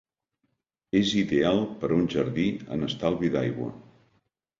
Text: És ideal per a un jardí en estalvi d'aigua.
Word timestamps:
És 0.99 1.11
ideal 1.19 1.61
per 1.83 1.89
a 1.91 1.97
un 1.97 2.07
jardí 2.13 2.45
en 2.77 2.87
estalvi 2.87 3.31
d'aigua. 3.37 3.69